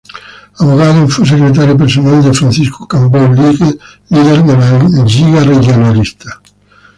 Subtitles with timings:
[0.59, 3.19] Abogado, fue secretario personal de Francisco Cambó,
[4.09, 4.57] líder de
[4.97, 6.41] la Lliga Regionalista.